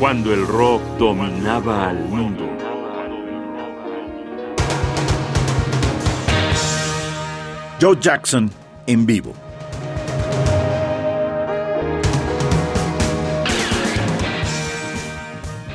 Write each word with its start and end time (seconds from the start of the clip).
cuando 0.00 0.32
el 0.32 0.46
rock 0.46 0.80
dominaba 0.98 1.90
al 1.90 2.02
mundo. 2.08 2.48
Joe 7.78 7.98
Jackson 8.00 8.50
en 8.86 9.04
vivo. 9.04 9.34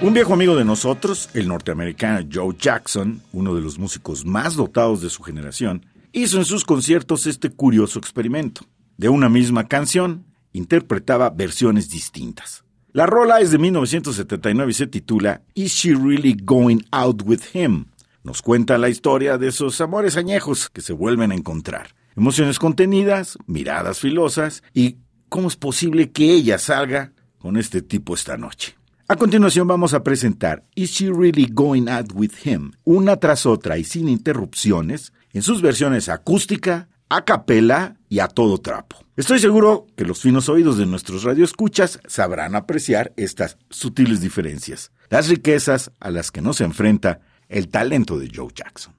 Un 0.00 0.14
viejo 0.14 0.32
amigo 0.32 0.56
de 0.56 0.64
nosotros, 0.64 1.28
el 1.34 1.46
norteamericano 1.46 2.26
Joe 2.32 2.56
Jackson, 2.58 3.20
uno 3.34 3.54
de 3.54 3.60
los 3.60 3.78
músicos 3.78 4.24
más 4.24 4.56
dotados 4.56 5.02
de 5.02 5.10
su 5.10 5.22
generación, 5.22 5.84
hizo 6.12 6.38
en 6.38 6.46
sus 6.46 6.64
conciertos 6.64 7.26
este 7.26 7.50
curioso 7.50 7.98
experimento. 7.98 8.62
De 8.96 9.10
una 9.10 9.28
misma 9.28 9.68
canción, 9.68 10.24
interpretaba 10.54 11.28
versiones 11.28 11.90
distintas. 11.90 12.63
La 12.94 13.06
rola 13.06 13.40
es 13.40 13.50
de 13.50 13.58
1979 13.58 14.70
y 14.70 14.72
se 14.72 14.86
titula 14.86 15.42
Is 15.54 15.72
She 15.72 15.96
Really 15.96 16.36
Going 16.40 16.78
Out 16.92 17.22
With 17.26 17.40
Him? 17.52 17.86
Nos 18.22 18.40
cuenta 18.40 18.78
la 18.78 18.88
historia 18.88 19.36
de 19.36 19.48
esos 19.48 19.80
amores 19.80 20.16
añejos 20.16 20.70
que 20.70 20.80
se 20.80 20.92
vuelven 20.92 21.32
a 21.32 21.34
encontrar. 21.34 21.88
Emociones 22.14 22.60
contenidas, 22.60 23.36
miradas 23.46 23.98
filosas 23.98 24.62
y 24.72 24.98
cómo 25.28 25.48
es 25.48 25.56
posible 25.56 26.12
que 26.12 26.30
ella 26.30 26.56
salga 26.60 27.10
con 27.40 27.56
este 27.56 27.82
tipo 27.82 28.14
esta 28.14 28.36
noche. 28.36 28.76
A 29.08 29.16
continuación 29.16 29.66
vamos 29.66 29.92
a 29.92 30.04
presentar 30.04 30.64
Is 30.76 30.92
She 30.92 31.10
Really 31.10 31.48
Going 31.50 31.88
Out 31.88 32.12
With 32.14 32.34
Him? 32.44 32.74
Una 32.84 33.16
tras 33.16 33.44
otra 33.44 33.76
y 33.76 33.82
sin 33.82 34.08
interrupciones 34.08 35.12
en 35.32 35.42
sus 35.42 35.62
versiones 35.62 36.08
acústica, 36.08 36.88
a 37.08 37.24
capela 37.24 37.96
y 38.08 38.20
a 38.20 38.28
todo 38.28 38.58
trapo. 38.58 38.96
Estoy 39.16 39.38
seguro 39.38 39.86
que 39.96 40.04
los 40.04 40.20
finos 40.20 40.48
oídos 40.48 40.76
de 40.76 40.86
nuestros 40.86 41.22
radioescuchas 41.22 42.00
sabrán 42.06 42.56
apreciar 42.56 43.12
estas 43.16 43.58
sutiles 43.70 44.20
diferencias, 44.20 44.90
las 45.08 45.28
riquezas 45.28 45.92
a 46.00 46.10
las 46.10 46.30
que 46.30 46.40
nos 46.40 46.60
enfrenta 46.60 47.20
el 47.48 47.68
talento 47.68 48.18
de 48.18 48.30
Joe 48.34 48.48
Jackson. 48.52 48.94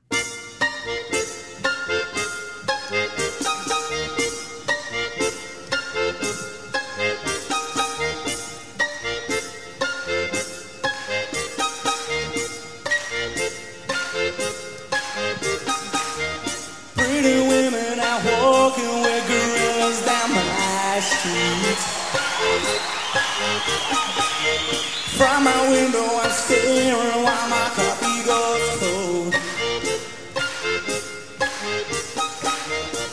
From 25.18 25.46
my 25.46 25.70
window, 25.70 26.04
I'm 26.04 26.30
staring 26.30 27.24
while 27.24 27.48
my 27.48 27.70
coffee 27.74 28.22
goes 28.26 28.68
cold. 28.82 29.34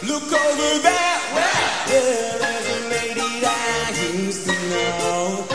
Look 0.08 0.33
over 0.33 0.83
there, 0.83 1.20
yeah, 1.39 2.39
there's 2.42 2.69
a 2.75 2.89
lady 2.91 3.41
that 3.42 3.86
I 3.86 4.17
used 4.17 4.45
to 4.48 4.55
know. 4.73 5.47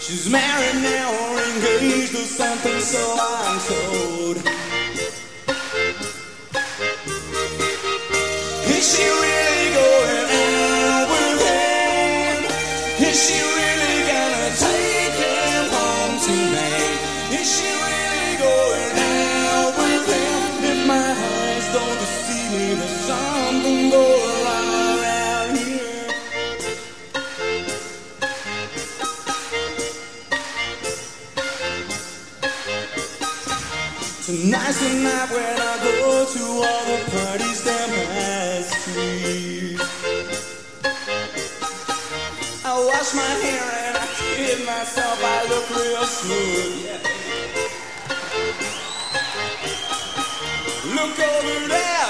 She's 0.00 0.26
married 0.30 0.80
now 0.82 1.12
or 1.12 1.38
engaged 1.42 2.14
or 2.14 2.28
something, 2.40 2.80
so 2.80 3.16
I'm 3.20 3.60
told. 3.60 4.75
Tonight's 34.26 34.80
the 34.80 34.90
night 35.04 35.30
when 35.30 35.60
I 35.60 35.78
go 35.84 36.26
to 36.26 36.42
all 36.66 36.84
the 36.90 36.98
parties 37.14 37.64
down 37.64 37.90
my 37.90 38.60
street. 38.66 39.78
I 42.64 42.74
wash 42.90 43.14
my 43.14 43.22
hair 43.22 43.62
and 43.86 43.96
I 43.96 44.06
kid 44.34 44.66
myself, 44.66 45.22
I 45.22 45.46
look 45.46 45.70
real 45.70 46.06
smooth. 46.06 47.06
Look 50.90 51.18
over 51.22 51.68
there, 51.68 52.08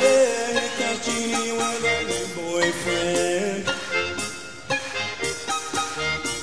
there 0.00 0.56
here 0.56 0.70
comes 0.78 1.04
Jeannie 1.04 1.52
with 1.52 1.84
her 1.84 2.02
new 2.08 2.26
boyfriend. 2.40 3.68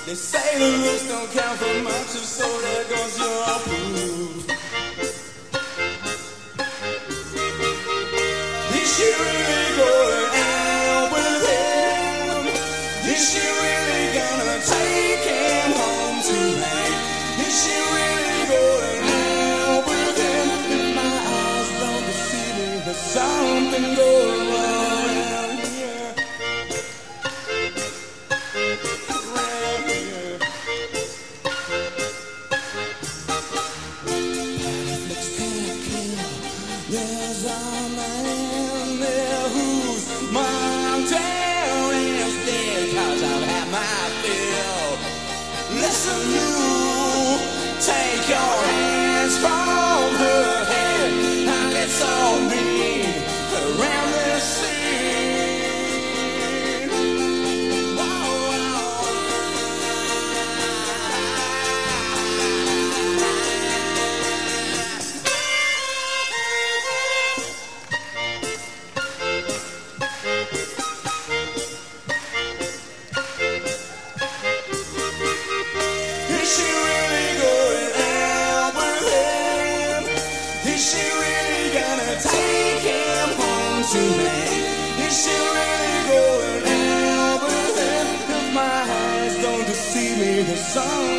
They 0.06 0.14
say 0.14 0.59
the 0.59 0.69
looks 0.86 1.08
don't 1.08 1.31
count 1.31 1.58
for 1.58 1.81
much, 1.81 2.09
so 2.09 2.46
there 2.62 2.84
goes 2.84 3.18
your 3.18 3.59
proof. 3.66 4.29
There's 22.90 22.98
something 22.98 23.96
going 23.96 24.19
home 83.94 84.14
tonight? 84.14 85.08
Is 85.08 85.24
she 85.24 85.32
really 85.32 85.98
going 86.10 86.63
out 86.68 87.42
with? 87.42 88.30
If 88.30 88.54
my 88.54 88.62
eyes 88.62 89.36
don't 89.42 89.66
deceive 89.66 90.18
me, 90.18 90.42
there's 90.44 90.60
something 90.60 91.19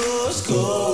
school. 0.31 0.90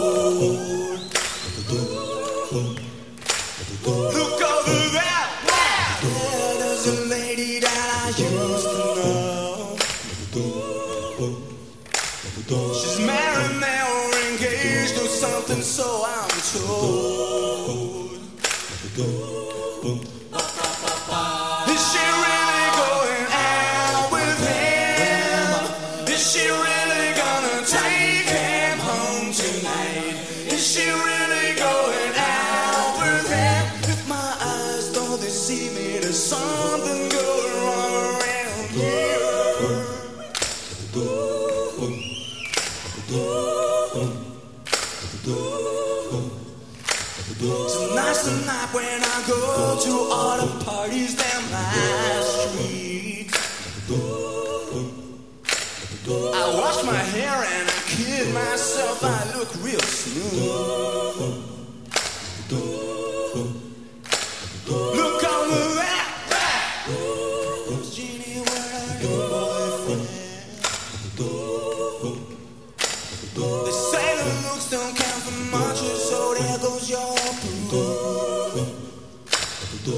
Is 79.87 79.93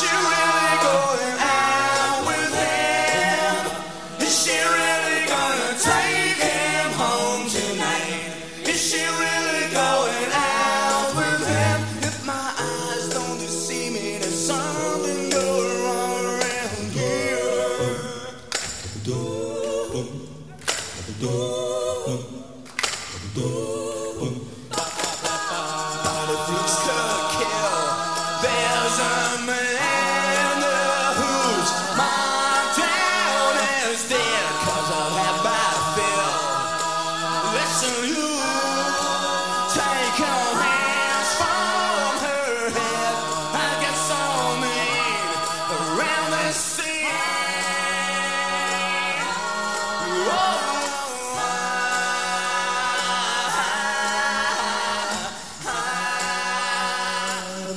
she 0.00 0.08
really 0.08 0.76
going? 0.82 1.23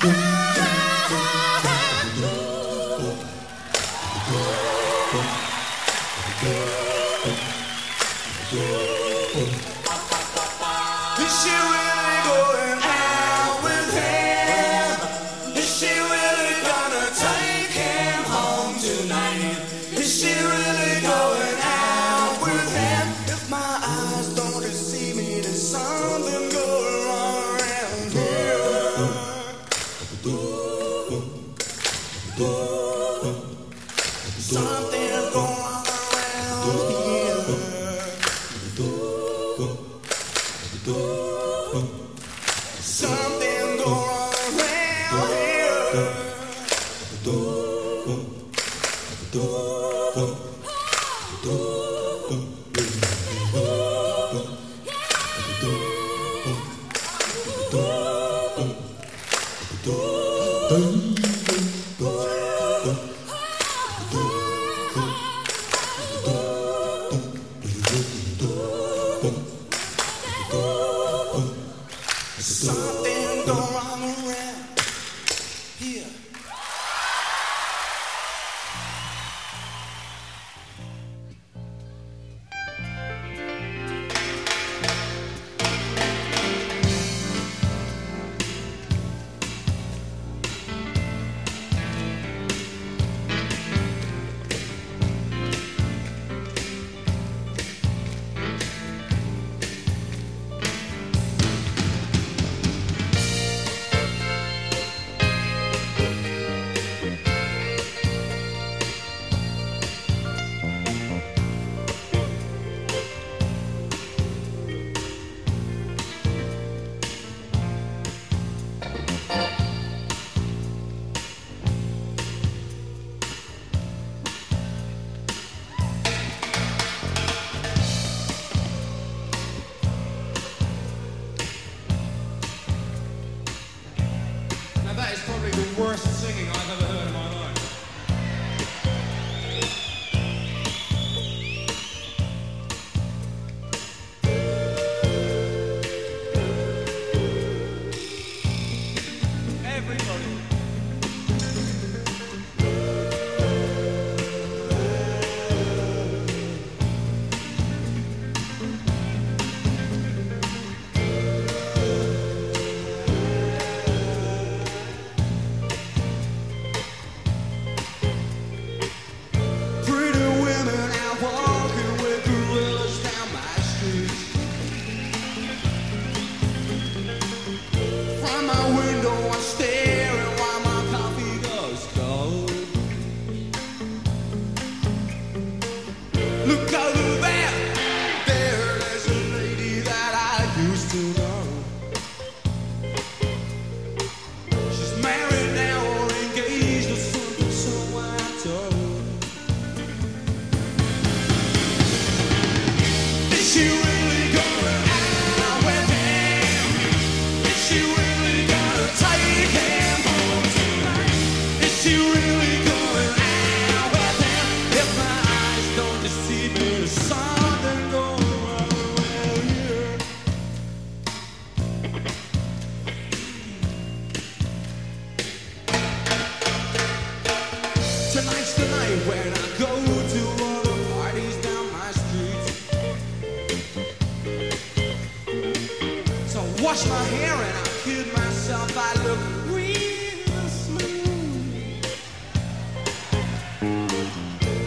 love. 0.03 0.26
Ooh. 49.47 50.13
Ooh. 50.17 50.35
Ooh. 51.45 51.86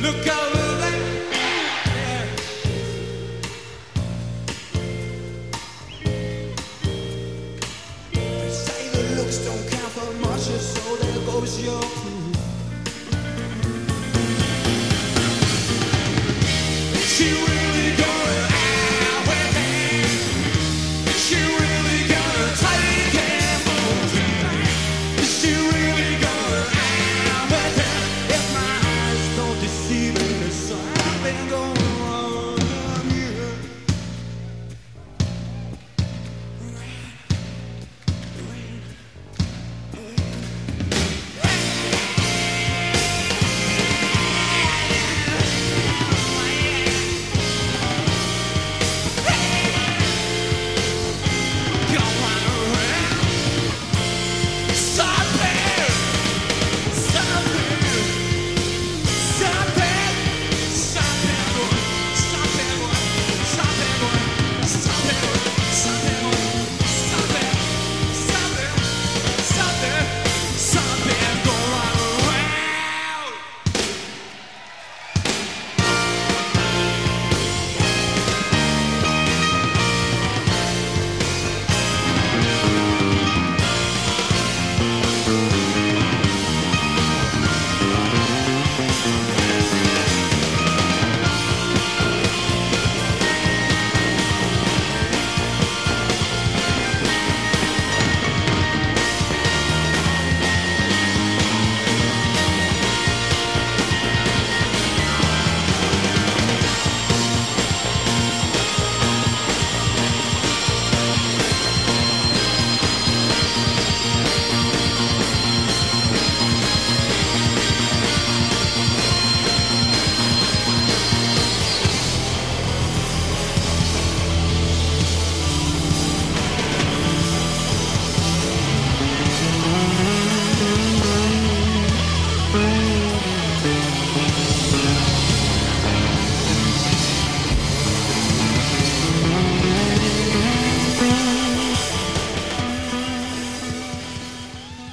Look 0.03 0.27
out. 0.29 0.40